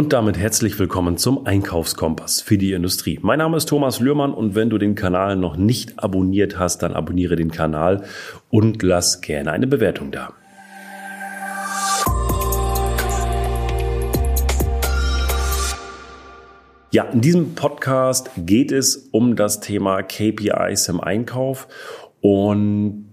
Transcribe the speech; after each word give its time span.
Und 0.00 0.14
damit 0.14 0.38
herzlich 0.38 0.78
willkommen 0.78 1.18
zum 1.18 1.44
Einkaufskompass 1.46 2.40
für 2.40 2.56
die 2.56 2.72
Industrie. 2.72 3.18
Mein 3.20 3.38
Name 3.38 3.58
ist 3.58 3.68
Thomas 3.68 4.00
Lührmann 4.00 4.32
und 4.32 4.54
wenn 4.54 4.70
du 4.70 4.78
den 4.78 4.94
Kanal 4.94 5.36
noch 5.36 5.58
nicht 5.58 6.02
abonniert 6.02 6.58
hast, 6.58 6.78
dann 6.78 6.94
abonniere 6.94 7.36
den 7.36 7.50
Kanal 7.50 8.04
und 8.48 8.82
lass 8.82 9.20
gerne 9.20 9.52
eine 9.52 9.66
Bewertung 9.66 10.10
da. 10.10 10.32
Ja, 16.92 17.04
in 17.12 17.20
diesem 17.20 17.54
Podcast 17.54 18.30
geht 18.38 18.72
es 18.72 18.96
um 19.12 19.36
das 19.36 19.60
Thema 19.60 20.02
KPIs 20.02 20.88
im 20.88 21.02
Einkauf 21.02 21.68
und 22.22 23.09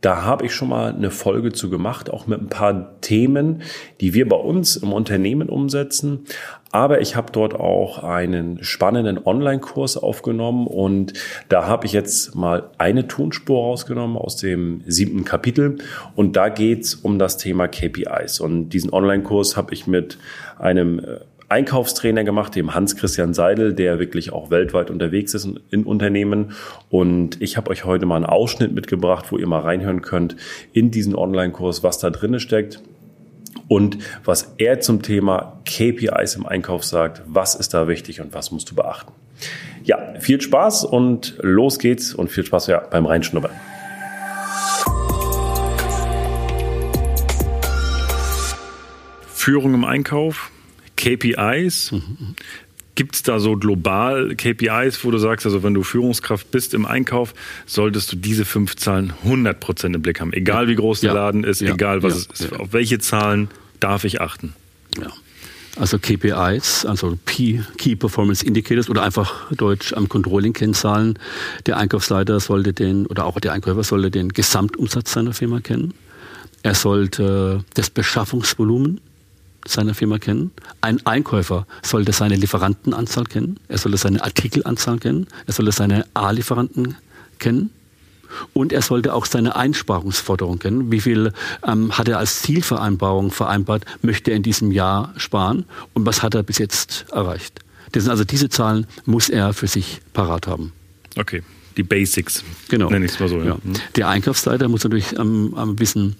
da 0.00 0.22
habe 0.22 0.46
ich 0.46 0.54
schon 0.54 0.70
mal 0.70 0.94
eine 0.94 1.10
Folge 1.10 1.52
zu 1.52 1.68
gemacht, 1.68 2.10
auch 2.10 2.26
mit 2.26 2.40
ein 2.40 2.48
paar 2.48 3.00
Themen, 3.00 3.62
die 4.00 4.14
wir 4.14 4.28
bei 4.28 4.36
uns 4.36 4.76
im 4.76 4.92
Unternehmen 4.92 5.48
umsetzen. 5.48 6.24
Aber 6.72 7.00
ich 7.00 7.16
habe 7.16 7.32
dort 7.32 7.54
auch 7.54 8.02
einen 8.02 8.62
spannenden 8.62 9.18
Online-Kurs 9.24 9.96
aufgenommen 9.96 10.66
und 10.68 11.12
da 11.48 11.66
habe 11.66 11.86
ich 11.86 11.92
jetzt 11.92 12.34
mal 12.34 12.70
eine 12.78 13.08
Tonspur 13.08 13.60
rausgenommen 13.60 14.16
aus 14.16 14.36
dem 14.36 14.82
siebten 14.86 15.24
Kapitel 15.24 15.78
und 16.14 16.36
da 16.36 16.48
geht's 16.48 16.94
um 16.94 17.18
das 17.18 17.36
Thema 17.36 17.66
KPIs. 17.66 18.40
Und 18.40 18.70
diesen 18.70 18.92
Online-Kurs 18.92 19.56
habe 19.56 19.74
ich 19.74 19.86
mit 19.86 20.16
einem 20.58 21.00
äh, 21.00 21.20
Einkaufstrainer 21.50 22.22
gemacht, 22.22 22.54
dem 22.54 22.74
Hans-Christian 22.74 23.34
Seidel, 23.34 23.74
der 23.74 23.98
wirklich 23.98 24.32
auch 24.32 24.50
weltweit 24.50 24.88
unterwegs 24.88 25.34
ist 25.34 25.48
in 25.70 25.82
Unternehmen. 25.82 26.52
Und 26.90 27.42
ich 27.42 27.56
habe 27.56 27.70
euch 27.70 27.84
heute 27.84 28.06
mal 28.06 28.14
einen 28.16 28.24
Ausschnitt 28.24 28.72
mitgebracht, 28.72 29.26
wo 29.30 29.36
ihr 29.36 29.48
mal 29.48 29.58
reinhören 29.58 30.00
könnt 30.00 30.36
in 30.72 30.92
diesen 30.92 31.16
Online-Kurs, 31.16 31.82
was 31.82 31.98
da 31.98 32.10
drinne 32.10 32.38
steckt. 32.38 32.80
Und 33.66 33.98
was 34.24 34.54
er 34.58 34.78
zum 34.78 35.02
Thema 35.02 35.60
KPIs 35.64 36.36
im 36.36 36.46
Einkauf 36.46 36.84
sagt, 36.84 37.22
was 37.26 37.56
ist 37.56 37.74
da 37.74 37.88
wichtig 37.88 38.20
und 38.20 38.32
was 38.32 38.52
musst 38.52 38.70
du 38.70 38.76
beachten. 38.76 39.12
Ja, 39.82 39.98
viel 40.20 40.40
Spaß 40.40 40.84
und 40.84 41.36
los 41.40 41.80
geht's 41.80 42.14
und 42.14 42.30
viel 42.30 42.44
Spaß 42.44 42.68
ja 42.68 42.78
beim 42.78 43.06
Reinschnuppern. 43.06 43.52
Führung 49.26 49.74
im 49.74 49.84
Einkauf, 49.84 50.52
KPIs. 51.00 51.94
Gibt 52.94 53.14
es 53.14 53.22
da 53.22 53.40
so 53.40 53.56
global 53.56 54.34
KPIs, 54.36 55.02
wo 55.04 55.10
du 55.10 55.16
sagst, 55.16 55.46
also 55.46 55.62
wenn 55.62 55.72
du 55.72 55.82
Führungskraft 55.82 56.50
bist 56.50 56.74
im 56.74 56.84
Einkauf, 56.84 57.32
solltest 57.64 58.12
du 58.12 58.16
diese 58.16 58.44
fünf 58.44 58.76
Zahlen 58.76 59.14
100% 59.24 59.94
im 59.94 60.02
Blick 60.02 60.20
haben. 60.20 60.34
Egal 60.34 60.68
wie 60.68 60.74
groß 60.74 61.00
der 61.00 61.14
Laden 61.14 61.44
ist, 61.44 61.62
ja. 61.62 61.72
egal 61.72 62.02
was 62.02 62.26
ja. 62.26 62.32
es 62.34 62.40
ist. 62.40 62.52
Auf 62.60 62.72
welche 62.72 62.98
Zahlen 62.98 63.48
darf 63.78 64.04
ich 64.04 64.20
achten? 64.20 64.52
Ja. 65.00 65.10
Also 65.76 65.98
KPIs, 65.98 66.84
also 66.84 67.16
Key, 67.24 67.60
Key 67.78 67.96
Performance 67.96 68.44
Indicators 68.44 68.90
oder 68.90 69.02
einfach 69.02 69.50
Deutsch 69.52 69.94
am 69.94 70.08
Controlling-Kennzahlen. 70.08 71.18
Der 71.64 71.78
Einkaufsleiter 71.78 72.40
sollte 72.40 72.74
den, 72.74 73.06
oder 73.06 73.24
auch 73.24 73.40
der 73.40 73.52
Einkäufer 73.52 73.84
sollte 73.84 74.10
den 74.10 74.30
Gesamtumsatz 74.30 75.12
seiner 75.12 75.32
Firma 75.32 75.60
kennen. 75.60 75.94
Er 76.62 76.74
sollte 76.74 77.64
das 77.74 77.88
Beschaffungsvolumen 77.88 79.00
seiner 79.66 79.94
Firma 79.94 80.18
kennen. 80.18 80.50
Ein 80.80 81.04
Einkäufer 81.06 81.66
sollte 81.82 82.12
seine 82.12 82.36
Lieferantenanzahl 82.36 83.24
kennen. 83.24 83.58
Er 83.68 83.78
sollte 83.78 83.98
seine 83.98 84.22
Artikelanzahl 84.22 84.98
kennen. 84.98 85.26
Er 85.46 85.52
sollte 85.52 85.72
seine 85.72 86.06
A-Lieferanten 86.14 86.96
kennen. 87.38 87.70
Und 88.52 88.72
er 88.72 88.82
sollte 88.82 89.12
auch 89.12 89.26
seine 89.26 89.56
Einsparungsforderung 89.56 90.60
kennen. 90.60 90.92
Wie 90.92 91.00
viel 91.00 91.32
ähm, 91.66 91.98
hat 91.98 92.08
er 92.08 92.18
als 92.18 92.42
Zielvereinbarung 92.42 93.32
vereinbart, 93.32 93.84
möchte 94.02 94.30
er 94.30 94.36
in 94.36 94.44
diesem 94.44 94.70
Jahr 94.70 95.12
sparen 95.16 95.64
und 95.94 96.06
was 96.06 96.22
hat 96.22 96.34
er 96.34 96.44
bis 96.44 96.58
jetzt 96.58 97.06
erreicht. 97.10 97.60
Das 97.92 98.04
sind 98.04 98.10
also 98.12 98.22
diese 98.24 98.48
Zahlen 98.48 98.86
muss 99.04 99.28
er 99.28 99.52
für 99.52 99.66
sich 99.66 100.00
parat 100.12 100.46
haben. 100.46 100.72
Okay, 101.16 101.42
die 101.76 101.82
Basics. 101.82 102.44
Genau. 102.68 102.88
Nenne 102.88 103.06
ich 103.06 103.12
es 103.12 103.20
mal 103.20 103.28
so. 103.28 103.38
Ja. 103.38 103.46
Ja. 103.46 103.54
Mhm. 103.62 103.72
Der 103.96 104.08
Einkaufsleiter 104.08 104.68
muss 104.68 104.84
natürlich 104.84 105.18
ähm, 105.18 105.52
wissen, 105.78 106.16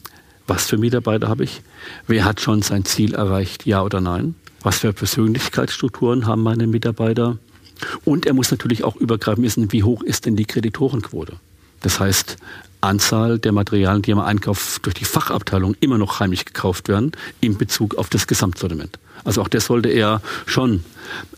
was 0.51 0.67
für 0.67 0.77
Mitarbeiter 0.79 1.29
habe 1.29 1.45
ich? 1.45 1.63
Wer 2.09 2.25
hat 2.25 2.41
schon 2.41 2.61
sein 2.61 2.85
Ziel 2.85 3.15
erreicht, 3.15 3.67
ja 3.67 3.83
oder 3.83 4.01
nein? 4.01 4.35
Was 4.63 4.81
für 4.81 4.93
Persönlichkeitsstrukturen 4.93 6.27
haben 6.27 6.43
meine 6.43 6.67
Mitarbeiter? 6.67 7.39
Und 8.05 8.27
er 8.27 8.35
muss 8.35 8.51
natürlich 8.51 8.83
auch 8.83 8.97
übergreifend 8.97 9.47
wissen, 9.47 9.73
wie 9.73 9.85
hoch 9.85 10.03
ist 10.03 10.27
denn 10.27 10.35
die 10.35 10.45
Kreditorenquote? 10.45 11.35
Das 11.83 12.01
heißt, 12.01 12.37
Anzahl 12.81 13.39
der 13.39 13.53
Materialien, 13.53 14.03
die 14.03 14.11
im 14.11 14.19
Einkauf 14.19 14.81
durch 14.83 14.95
die 14.95 15.05
Fachabteilung 15.05 15.77
immer 15.79 15.99
noch 15.99 16.19
heimlich 16.19 16.45
gekauft 16.45 16.89
werden, 16.89 17.13
in 17.41 17.57
Bezug 17.57 17.95
auf 17.95 18.09
das 18.09 18.27
Gesamtsortiment. 18.27 18.99
Also 19.23 19.43
auch 19.43 19.49
das 19.49 19.67
sollte 19.67 19.89
er 19.89 20.21
schon 20.47 20.83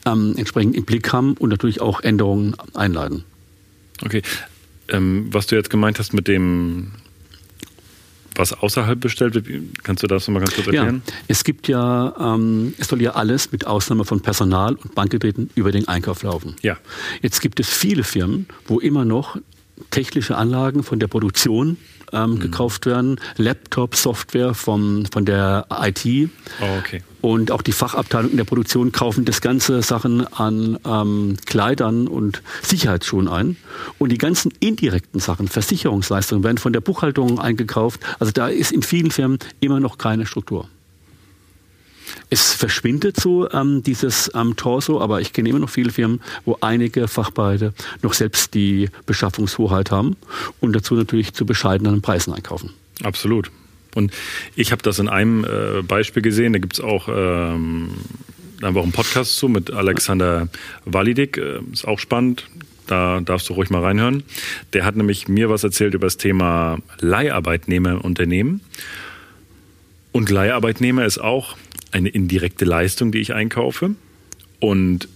ähm, 0.06 0.34
entsprechend 0.38 0.74
im 0.74 0.86
Blick 0.86 1.12
haben 1.12 1.34
und 1.34 1.50
natürlich 1.50 1.82
auch 1.82 2.00
Änderungen 2.00 2.56
einleiten. 2.72 3.24
Okay. 4.02 4.22
Ähm, 4.88 5.28
was 5.30 5.48
du 5.48 5.56
jetzt 5.56 5.68
gemeint 5.68 5.98
hast 5.98 6.14
mit 6.14 6.28
dem 6.28 6.92
was 8.36 8.52
außerhalb 8.52 9.00
bestellt 9.00 9.34
wird. 9.34 9.46
Kannst 9.82 10.02
du 10.02 10.06
das 10.06 10.26
nochmal 10.26 10.42
ganz 10.42 10.54
kurz 10.54 10.66
erklären? 10.66 11.02
Ja, 11.06 11.14
es 11.28 11.44
gibt 11.44 11.68
ja, 11.68 12.14
ähm, 12.18 12.74
es 12.78 12.88
soll 12.88 13.02
ja 13.02 13.12
alles 13.12 13.52
mit 13.52 13.66
Ausnahme 13.66 14.04
von 14.04 14.20
Personal 14.20 14.74
und 14.74 14.94
Bankgeräten 14.94 15.50
über 15.54 15.72
den 15.72 15.88
Einkauf 15.88 16.22
laufen. 16.22 16.56
Ja. 16.62 16.76
Jetzt 17.20 17.40
gibt 17.40 17.60
es 17.60 17.68
viele 17.68 18.04
Firmen, 18.04 18.46
wo 18.66 18.80
immer 18.80 19.04
noch 19.04 19.36
technische 19.90 20.36
Anlagen 20.36 20.82
von 20.82 20.98
der 20.98 21.08
Produktion 21.08 21.76
ähm, 22.12 22.32
mhm. 22.32 22.40
gekauft 22.40 22.86
werden, 22.86 23.20
Laptop, 23.36 23.96
Software 23.96 24.54
vom, 24.54 25.06
von 25.06 25.24
der 25.24 25.66
IT. 25.70 26.30
Oh, 26.60 26.78
okay. 26.78 27.02
Und 27.20 27.50
auch 27.50 27.62
die 27.62 27.72
Fachabteilung 27.72 28.32
in 28.32 28.36
der 28.36 28.44
Produktion 28.44 28.90
kaufen 28.92 29.24
das 29.24 29.40
ganze 29.40 29.82
Sachen 29.82 30.26
an 30.34 30.78
ähm, 30.84 31.36
Kleidern 31.46 32.08
und 32.08 32.42
Sicherheitsschuhen 32.62 33.28
ein. 33.28 33.56
Und 33.98 34.10
die 34.10 34.18
ganzen 34.18 34.52
indirekten 34.60 35.20
Sachen, 35.20 35.48
Versicherungsleistungen, 35.48 36.42
werden 36.42 36.58
von 36.58 36.72
der 36.72 36.80
Buchhaltung 36.80 37.38
eingekauft. 37.38 38.00
Also 38.18 38.32
da 38.32 38.48
ist 38.48 38.72
in 38.72 38.82
vielen 38.82 39.10
Firmen 39.10 39.38
immer 39.60 39.80
noch 39.80 39.98
keine 39.98 40.26
Struktur. 40.26 40.68
Es 42.32 42.54
verschwindet 42.54 43.20
so 43.20 43.50
ähm, 43.50 43.82
dieses 43.82 44.30
ähm, 44.34 44.56
Torso, 44.56 45.02
aber 45.02 45.20
ich 45.20 45.34
kenne 45.34 45.50
immer 45.50 45.58
noch 45.58 45.68
viele 45.68 45.90
Firmen, 45.90 46.22
wo 46.46 46.56
einige 46.62 47.06
Fachbereiche 47.06 47.74
noch 48.00 48.14
selbst 48.14 48.54
die 48.54 48.88
Beschaffungshoheit 49.04 49.90
haben 49.90 50.16
und 50.58 50.74
dazu 50.74 50.94
natürlich 50.94 51.34
zu 51.34 51.44
bescheidenen 51.44 52.00
Preisen 52.00 52.32
einkaufen. 52.32 52.70
Absolut. 53.02 53.50
Und 53.94 54.14
ich 54.56 54.72
habe 54.72 54.80
das 54.80 54.98
in 54.98 55.10
einem 55.10 55.44
äh, 55.44 55.82
Beispiel 55.82 56.22
gesehen, 56.22 56.54
da 56.54 56.58
gibt 56.58 56.72
es 56.72 56.80
auch 56.80 57.06
ähm, 57.14 57.90
einfach 58.62 58.82
einen 58.82 58.92
Podcast 58.92 59.36
zu 59.36 59.48
mit 59.48 59.70
Alexander 59.70 60.48
Walidik, 60.86 61.36
äh, 61.36 61.58
ist 61.70 61.86
auch 61.86 61.98
spannend, 61.98 62.48
da 62.86 63.20
darfst 63.20 63.50
du 63.50 63.52
ruhig 63.52 63.68
mal 63.68 63.82
reinhören. 63.82 64.22
Der 64.72 64.86
hat 64.86 64.96
nämlich 64.96 65.28
mir 65.28 65.50
was 65.50 65.64
erzählt 65.64 65.92
über 65.92 66.06
das 66.06 66.16
Thema 66.16 66.78
Leiharbeitnehmer 66.98 67.90
im 67.90 68.00
Unternehmen. 68.00 68.62
Und 70.12 70.30
Leiharbeitnehmer 70.30 71.04
ist 71.04 71.18
auch 71.18 71.58
eine 71.92 72.08
indirekte 72.08 72.64
Leistung, 72.64 73.12
die 73.12 73.18
ich 73.18 73.32
einkaufe. 73.32 73.94
Und 74.60 75.08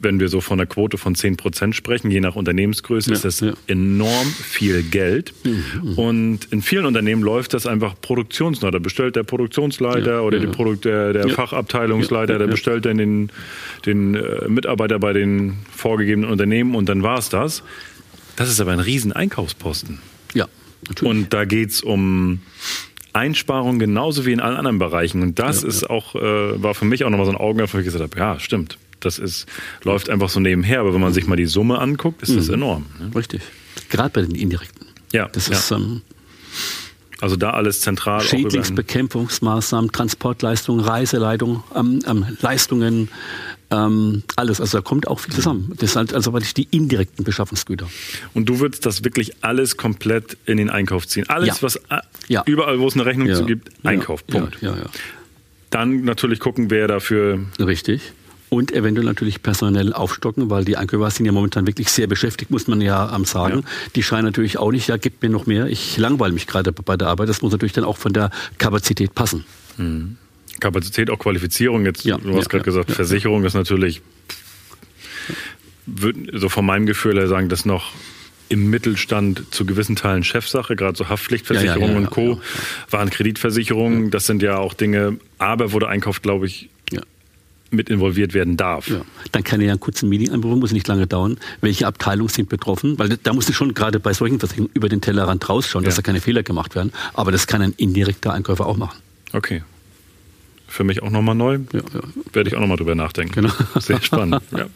wenn 0.00 0.18
wir 0.18 0.28
so 0.28 0.40
von 0.40 0.58
einer 0.58 0.66
Quote 0.66 0.96
von 0.98 1.14
10 1.14 1.36
Prozent 1.36 1.76
sprechen, 1.76 2.10
je 2.10 2.20
nach 2.20 2.34
Unternehmensgröße, 2.34 3.10
ja, 3.10 3.16
ist 3.16 3.24
das 3.24 3.40
ja. 3.40 3.52
enorm 3.66 4.26
viel 4.28 4.82
Geld. 4.82 5.34
Mhm, 5.44 5.98
und 5.98 6.44
in 6.50 6.62
vielen 6.62 6.86
Unternehmen 6.86 7.22
läuft 7.22 7.52
das 7.52 7.66
einfach 7.66 7.94
produktionsnah. 8.00 8.70
Da 8.70 8.78
bestellt 8.78 9.16
der 9.16 9.24
Produktionsleiter 9.24 10.14
ja, 10.14 10.20
oder 10.20 10.38
Die 10.38 10.46
Produkt, 10.46 10.86
der, 10.86 11.12
der 11.12 11.28
Fachabteilungsleiter, 11.28 12.38
der 12.38 12.46
bestellt 12.46 12.86
dann 12.86 12.96
den, 12.96 13.30
den 13.84 14.14
äh, 14.14 14.48
Mitarbeiter 14.48 14.98
bei 14.98 15.12
den 15.12 15.58
vorgegebenen 15.70 16.30
Unternehmen 16.30 16.74
und 16.74 16.88
dann 16.88 17.02
war 17.02 17.18
es 17.18 17.28
das. 17.28 17.62
Das 18.36 18.48
ist 18.48 18.60
aber 18.60 18.72
ein 18.72 18.80
riesen 18.80 19.12
Einkaufsposten. 19.12 19.98
Ja, 20.32 20.48
natürlich. 20.88 21.10
Und 21.10 21.34
da 21.34 21.44
geht 21.44 21.70
es 21.70 21.82
um 21.82 22.40
Einsparungen 23.12 23.78
genauso 23.78 24.26
wie 24.26 24.32
in 24.32 24.40
allen 24.40 24.56
anderen 24.56 24.78
Bereichen. 24.78 25.22
Und 25.22 25.38
das 25.38 25.62
ja, 25.62 25.68
ist 25.68 25.82
ja. 25.82 25.90
auch, 25.90 26.14
äh, 26.14 26.62
war 26.62 26.74
für 26.74 26.84
mich 26.84 27.04
auch 27.04 27.10
nochmal 27.10 27.26
so 27.26 27.32
ein 27.32 27.38
Augenöffner, 27.38 27.78
wo 27.78 27.80
ich 27.80 27.84
gesagt 27.84 28.02
habe, 28.02 28.18
ja, 28.18 28.38
stimmt. 28.38 28.78
Das 29.00 29.18
ist, 29.18 29.46
läuft 29.82 30.10
einfach 30.10 30.28
so 30.28 30.40
nebenher. 30.40 30.80
Aber 30.80 30.92
wenn 30.92 31.00
man 31.00 31.12
sich 31.12 31.26
mal 31.26 31.36
die 31.36 31.46
Summe 31.46 31.78
anguckt, 31.78 32.22
ist 32.22 32.30
mhm. 32.30 32.36
das 32.36 32.48
enorm. 32.48 32.86
Ne? 32.98 33.10
Richtig. 33.14 33.42
Gerade 33.88 34.10
bei 34.10 34.22
den 34.22 34.34
indirekten. 34.34 34.86
Ja. 35.12 35.28
Das 35.32 35.48
ist, 35.48 35.70
ähm, 35.70 36.02
also 37.20 37.36
da 37.36 37.50
alles 37.50 37.80
zentral. 37.80 38.20
Schädlingsbekämpfungsmaßnahmen, 38.20 39.92
Transportleistungen, 39.92 40.84
Reiseleitungen, 40.84 41.62
ähm, 41.74 42.00
ähm, 42.06 42.26
Leistungen, 42.40 43.08
ähm, 43.70 44.22
alles. 44.36 44.60
Also 44.60 44.78
da 44.78 44.82
kommt 44.82 45.06
auch 45.06 45.20
viel 45.20 45.34
zusammen. 45.34 45.72
Das 45.78 45.92
sind 45.92 46.12
also 46.12 46.32
wirklich 46.32 46.54
die 46.54 46.68
indirekten 46.70 47.24
Beschaffungsgüter. 47.24 47.88
Und 48.34 48.48
du 48.48 48.60
würdest 48.60 48.86
das 48.86 49.04
wirklich 49.04 49.32
alles 49.42 49.76
komplett 49.76 50.36
in 50.46 50.56
den 50.56 50.70
Einkauf 50.70 51.06
ziehen. 51.06 51.28
Alles, 51.28 51.48
ja. 51.48 51.62
was 51.62 51.76
äh, 51.76 52.00
ja. 52.28 52.42
überall, 52.46 52.80
wo 52.80 52.88
es 52.88 52.94
eine 52.94 53.06
Rechnung 53.06 53.28
ja. 53.28 53.34
zu 53.34 53.44
gibt, 53.44 53.70
Einkauf. 53.84 54.26
Punkt. 54.26 54.58
Dann 55.70 56.02
natürlich 56.04 56.40
gucken, 56.40 56.70
wer 56.70 56.88
dafür. 56.88 57.40
Richtig. 57.60 58.12
Und 58.50 58.72
eventuell 58.72 59.06
natürlich 59.06 59.42
personell 59.42 59.92
aufstocken, 59.92 60.50
weil 60.50 60.64
die 60.64 60.76
Einkäufer 60.76 61.08
sind 61.10 61.24
ja 61.24 61.30
momentan 61.30 61.68
wirklich 61.68 61.88
sehr 61.88 62.08
beschäftigt, 62.08 62.50
muss 62.50 62.66
man 62.66 62.80
ja 62.80 63.14
ähm, 63.14 63.24
sagen. 63.24 63.60
Ja. 63.60 63.70
Die 63.94 64.02
scheinen 64.02 64.24
natürlich 64.24 64.58
auch 64.58 64.72
nicht, 64.72 64.88
ja, 64.88 64.96
gib 64.96 65.22
mir 65.22 65.30
noch 65.30 65.46
mehr, 65.46 65.66
ich 65.66 65.96
langweile 65.96 66.32
mich 66.32 66.48
gerade 66.48 66.72
bei 66.72 66.96
der 66.96 67.08
Arbeit. 67.08 67.28
Das 67.28 67.42
muss 67.42 67.52
natürlich 67.52 67.74
dann 67.74 67.84
auch 67.84 67.96
von 67.96 68.12
der 68.12 68.30
Kapazität 68.58 69.14
passen. 69.14 69.44
Mhm. 69.76 70.16
Kapazität, 70.58 71.10
auch 71.10 71.18
Qualifizierung. 71.18 71.84
Jetzt, 71.84 72.04
ja, 72.04 72.18
du 72.18 72.36
hast 72.36 72.44
ja, 72.44 72.48
gerade 72.48 72.58
ja, 72.58 72.62
gesagt, 72.64 72.90
Versicherung 72.90 73.44
ist 73.44 73.54
natürlich, 73.54 74.02
würde 75.86 76.38
so 76.38 76.48
von 76.48 76.66
meinem 76.66 76.86
Gefühl 76.86 77.18
her 77.18 77.28
sagen, 77.28 77.48
das 77.48 77.64
noch 77.64 77.92
im 78.48 78.68
Mittelstand 78.68 79.54
zu 79.54 79.64
gewissen 79.64 79.94
Teilen 79.94 80.24
Chefsache, 80.24 80.74
gerade 80.74 80.98
so 80.98 81.08
Haftpflichtversicherungen 81.08 81.96
und 81.96 82.10
Co. 82.10 82.40
waren 82.90 83.08
Kreditversicherungen, 83.08 84.10
das 84.10 84.26
sind 84.26 84.42
ja 84.42 84.58
auch 84.58 84.74
Dinge, 84.74 85.18
aber 85.38 85.72
wurde 85.72 85.88
Einkauf, 85.88 86.20
glaube 86.20 86.46
ich, 86.46 86.68
mit 87.70 87.88
involviert 87.88 88.34
werden 88.34 88.56
darf. 88.56 88.88
Ja. 88.88 89.02
Dann 89.32 89.44
kann 89.44 89.60
er 89.60 89.66
ja 89.66 89.72
einen 89.72 89.80
kurzen 89.80 90.08
Meeting 90.08 90.32
einberufen, 90.32 90.60
muss 90.60 90.72
nicht 90.72 90.88
lange 90.88 91.06
dauern. 91.06 91.38
Welche 91.60 91.86
Abteilungen 91.86 92.28
sind 92.28 92.48
betroffen? 92.48 92.98
Weil 92.98 93.16
da 93.22 93.32
muss 93.32 93.48
ich 93.48 93.56
schon 93.56 93.74
gerade 93.74 94.00
bei 94.00 94.12
solchen 94.12 94.38
Versicherungen 94.38 94.72
über 94.74 94.88
den 94.88 95.00
Tellerrand 95.00 95.48
rausschauen, 95.48 95.84
dass 95.84 95.96
da 95.96 96.02
keine 96.02 96.20
Fehler 96.20 96.42
gemacht 96.42 96.74
werden. 96.74 96.92
Aber 97.14 97.32
das 97.32 97.46
kann 97.46 97.62
ein 97.62 97.74
indirekter 97.76 98.32
Einkäufer 98.32 98.66
auch 98.66 98.76
machen. 98.76 98.98
Okay 99.32 99.62
für 100.70 100.84
mich 100.84 101.02
auch 101.02 101.10
nochmal 101.10 101.34
neu. 101.34 101.58
Ja, 101.72 101.80
ja. 101.80 102.00
Werde 102.32 102.48
ich 102.48 102.54
auch 102.54 102.60
nochmal 102.60 102.76
drüber 102.76 102.94
nachdenken. 102.94 103.34
Genau. 103.34 103.52
Sehr 103.80 104.00
spannend. 104.00 104.40
Ja. 104.56 104.66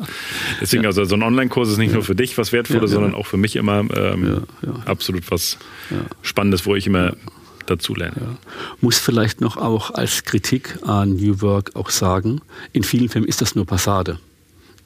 Deswegen, 0.60 0.82
ja. 0.82 0.88
also 0.88 1.04
so 1.04 1.14
ein 1.14 1.22
Online-Kurs 1.22 1.70
ist 1.70 1.78
nicht 1.78 1.94
nur 1.94 2.02
für 2.02 2.16
dich 2.16 2.36
was 2.36 2.52
Wertvolles, 2.52 2.90
sondern 2.90 3.14
auch 3.14 3.26
für 3.26 3.36
mich 3.36 3.56
immer 3.56 3.84
ähm, 3.96 4.42
absolut 4.84 5.30
was 5.30 5.56
Spannendes, 6.22 6.66
wo 6.66 6.74
ich 6.74 6.86
immer 6.86 7.14
dazu 7.66 7.94
lerne. 7.94 8.36
Muss 8.80 8.98
vielleicht 8.98 9.40
noch 9.40 9.56
auch 9.56 9.90
als 9.90 10.24
Kritik 10.24 10.78
an 10.82 11.16
New 11.16 11.40
Work 11.40 11.76
auch 11.76 11.90
sagen, 11.90 12.40
in 12.72 12.82
vielen 12.82 13.08
Filmen 13.08 13.26
ist 13.26 13.40
das 13.40 13.54
nur 13.54 13.66
Passade 13.66 14.18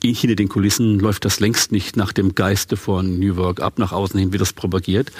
hinter 0.02 0.36
den 0.36 0.48
Kulissen 0.48 0.98
läuft 0.98 1.24
das 1.24 1.40
längst 1.40 1.72
nicht 1.72 1.96
nach 1.96 2.12
dem 2.12 2.34
Geiste 2.34 2.76
von 2.76 3.18
New 3.18 3.36
Work 3.36 3.60
ab, 3.60 3.78
nach 3.78 3.92
außen 3.92 4.18
hin 4.18 4.32
wird 4.32 4.40
das 4.40 4.52
propagiert. 4.52 5.10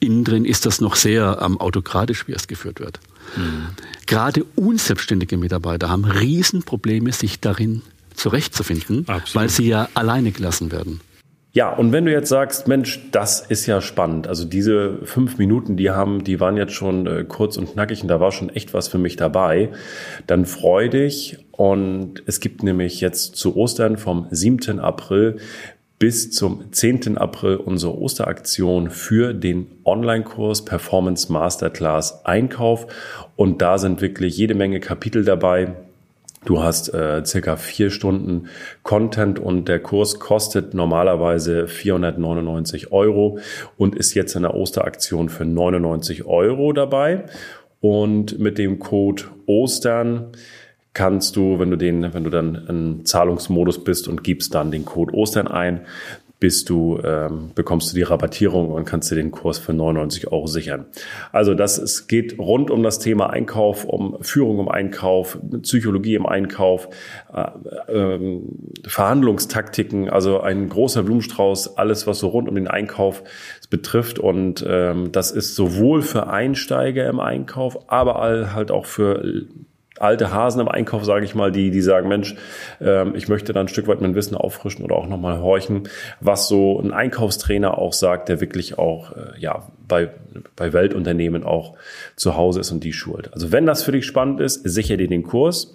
Innen 0.00 0.24
drin 0.24 0.44
ist 0.44 0.66
das 0.66 0.80
noch 0.80 0.96
sehr 0.96 1.38
ähm, 1.42 1.58
autokratisch, 1.58 2.28
wie 2.28 2.32
es 2.32 2.46
geführt 2.46 2.80
wird. 2.80 3.00
Mhm. 3.36 3.68
Gerade 4.06 4.44
unselbstständige 4.54 5.36
Mitarbeiter 5.36 5.90
haben 5.90 6.04
Riesenprobleme, 6.04 7.12
sich 7.12 7.40
darin 7.40 7.82
zurechtzufinden, 8.14 9.08
Absolut. 9.08 9.34
weil 9.34 9.48
sie 9.48 9.68
ja 9.68 9.88
alleine 9.94 10.32
gelassen 10.32 10.72
werden. 10.72 11.00
Ja, 11.52 11.72
und 11.74 11.92
wenn 11.92 12.04
du 12.04 12.12
jetzt 12.12 12.28
sagst, 12.28 12.68
Mensch, 12.68 13.10
das 13.10 13.40
ist 13.40 13.66
ja 13.66 13.80
spannend. 13.80 14.26
Also 14.26 14.44
diese 14.44 14.98
fünf 15.04 15.38
Minuten, 15.38 15.76
die 15.76 15.90
haben, 15.90 16.22
die 16.22 16.40
waren 16.40 16.58
jetzt 16.58 16.74
schon 16.74 17.06
äh, 17.06 17.24
kurz 17.26 17.56
und 17.56 17.72
knackig 17.72 18.02
und 18.02 18.08
da 18.08 18.20
war 18.20 18.32
schon 18.32 18.50
echt 18.50 18.74
was 18.74 18.88
für 18.88 18.98
mich 18.98 19.16
dabei. 19.16 19.70
Dann 20.26 20.44
freu 20.44 20.88
dich 20.88 21.38
und 21.52 22.22
es 22.26 22.40
gibt 22.40 22.62
nämlich 22.62 23.00
jetzt 23.00 23.36
zu 23.36 23.56
Ostern 23.56 23.96
vom 23.96 24.26
7. 24.30 24.78
April 24.78 25.38
bis 25.98 26.30
zum 26.30 26.70
10. 26.70 27.16
April 27.16 27.56
unsere 27.56 27.98
Osteraktion 27.98 28.90
für 28.90 29.32
den 29.32 29.66
Online-Kurs 29.84 30.64
Performance 30.66 31.32
Masterclass 31.32 32.24
Einkauf. 32.26 32.86
Und 33.36 33.62
da 33.62 33.78
sind 33.78 34.02
wirklich 34.02 34.36
jede 34.36 34.54
Menge 34.54 34.80
Kapitel 34.80 35.24
dabei 35.24 35.74
Du 36.44 36.62
hast 36.62 36.94
äh, 36.94 37.24
circa 37.24 37.56
vier 37.56 37.90
Stunden 37.90 38.48
Content 38.82 39.38
und 39.38 39.68
der 39.68 39.80
Kurs 39.80 40.18
kostet 40.18 40.72
normalerweise 40.72 41.68
499 41.68 42.92
Euro 42.92 43.38
und 43.76 43.96
ist 43.96 44.14
jetzt 44.14 44.34
in 44.36 44.42
der 44.42 44.54
Osteraktion 44.54 45.28
für 45.28 45.44
99 45.44 46.24
Euro 46.26 46.72
dabei. 46.72 47.24
Und 47.80 48.38
mit 48.38 48.58
dem 48.58 48.78
Code 48.78 49.24
Ostern 49.46 50.32
kannst 50.94 51.36
du, 51.36 51.58
wenn 51.58 51.70
du 51.70 51.76
den, 51.76 52.12
wenn 52.12 52.24
du 52.24 52.30
dann 52.30 52.66
im 52.68 53.04
Zahlungsmodus 53.04 53.84
bist 53.84 54.08
und 54.08 54.24
gibst 54.24 54.54
dann 54.54 54.70
den 54.70 54.84
Code 54.84 55.14
Ostern 55.14 55.46
ein, 55.46 55.86
bist 56.40 56.70
du, 56.70 57.00
ähm, 57.02 57.50
bekommst 57.54 57.90
du 57.90 57.96
die 57.96 58.02
Rabattierung 58.02 58.70
und 58.70 58.84
kannst 58.84 59.10
dir 59.10 59.16
den 59.16 59.32
Kurs 59.32 59.58
für 59.58 59.72
99 59.72 60.30
Euro 60.30 60.46
sichern. 60.46 60.86
Also 61.32 61.54
das 61.54 61.78
es 61.78 62.06
geht 62.06 62.38
rund 62.38 62.70
um 62.70 62.82
das 62.82 63.00
Thema 63.00 63.30
Einkauf, 63.30 63.84
um 63.84 64.18
Führung 64.20 64.60
im 64.60 64.68
Einkauf, 64.68 65.38
Psychologie 65.62 66.14
im 66.14 66.26
Einkauf, 66.26 66.88
äh, 67.34 67.92
äh, 67.92 68.40
Verhandlungstaktiken, 68.86 70.08
also 70.08 70.40
ein 70.40 70.68
großer 70.68 71.02
Blumenstrauß, 71.02 71.76
alles 71.76 72.06
was 72.06 72.20
so 72.20 72.28
rund 72.28 72.48
um 72.48 72.54
den 72.54 72.68
Einkauf 72.68 73.24
betrifft 73.68 74.18
und 74.18 74.64
ähm, 74.66 75.10
das 75.10 75.32
ist 75.32 75.56
sowohl 75.56 76.02
für 76.02 76.28
Einsteiger 76.28 77.06
im 77.08 77.18
Einkauf, 77.20 77.90
aber 77.90 78.54
halt 78.54 78.70
auch 78.70 78.86
für 78.86 79.46
alte 80.00 80.32
Hasen 80.32 80.60
im 80.60 80.68
Einkauf, 80.68 81.04
sage 81.04 81.24
ich 81.24 81.34
mal, 81.34 81.52
die, 81.52 81.70
die 81.70 81.80
sagen, 81.80 82.08
Mensch, 82.08 82.36
ähm, 82.80 83.14
ich 83.14 83.28
möchte 83.28 83.52
dann 83.52 83.66
ein 83.66 83.68
Stück 83.68 83.88
weit 83.88 84.00
mein 84.00 84.14
Wissen 84.14 84.36
auffrischen 84.36 84.84
oder 84.84 84.96
auch 84.96 85.06
nochmal 85.06 85.40
horchen, 85.40 85.88
was 86.20 86.48
so 86.48 86.80
ein 86.80 86.92
Einkaufstrainer 86.92 87.78
auch 87.78 87.92
sagt, 87.92 88.28
der 88.28 88.40
wirklich 88.40 88.78
auch 88.78 89.12
äh, 89.12 89.38
ja, 89.38 89.68
bei, 89.86 90.10
bei 90.56 90.72
Weltunternehmen 90.72 91.44
auch 91.44 91.74
zu 92.16 92.36
Hause 92.36 92.60
ist 92.60 92.70
und 92.70 92.84
die 92.84 92.92
schult. 92.92 93.32
Also 93.32 93.52
wenn 93.52 93.66
das 93.66 93.82
für 93.82 93.92
dich 93.92 94.06
spannend 94.06 94.40
ist, 94.40 94.62
sicher 94.68 94.96
dir 94.96 95.08
den 95.08 95.22
Kurs 95.22 95.74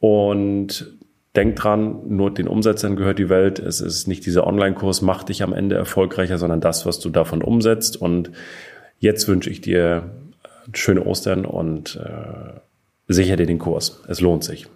und 0.00 0.98
denk 1.36 1.56
dran, 1.56 2.00
nur 2.08 2.32
den 2.32 2.48
Umsetzern 2.48 2.96
gehört 2.96 3.18
die 3.18 3.28
Welt. 3.28 3.58
Es 3.58 3.80
ist 3.80 4.06
nicht 4.06 4.26
dieser 4.26 4.46
Online-Kurs, 4.46 5.02
macht 5.02 5.28
dich 5.28 5.42
am 5.42 5.52
Ende 5.52 5.76
erfolgreicher, 5.76 6.38
sondern 6.38 6.60
das, 6.60 6.84
was 6.84 6.98
du 7.00 7.08
davon 7.08 7.42
umsetzt. 7.42 7.96
Und 7.96 8.30
jetzt 8.98 9.28
wünsche 9.28 9.48
ich 9.48 9.60
dir 9.60 10.10
schöne 10.74 11.04
Ostern 11.04 11.44
und 11.44 11.96
äh, 11.96 12.60
sicher 13.12 13.36
dir 13.36 13.46
den 13.46 13.58
Kurs. 13.58 14.00
Es 14.08 14.20
lohnt 14.20 14.44
sich. 14.44 14.66